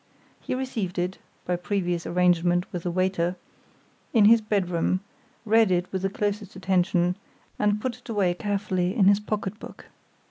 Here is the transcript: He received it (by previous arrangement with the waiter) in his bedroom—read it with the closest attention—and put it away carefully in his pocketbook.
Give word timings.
He 0.39 0.55
received 0.55 0.97
it 0.97 1.19
(by 1.45 1.55
previous 1.57 2.07
arrangement 2.07 2.65
with 2.73 2.81
the 2.81 2.89
waiter) 2.89 3.35
in 4.13 4.25
his 4.25 4.41
bedroom—read 4.41 5.69
it 5.69 5.91
with 5.91 6.01
the 6.01 6.09
closest 6.09 6.55
attention—and 6.55 7.79
put 7.81 7.97
it 7.99 8.09
away 8.09 8.33
carefully 8.33 8.95
in 8.95 9.05
his 9.05 9.19
pocketbook. 9.19 9.85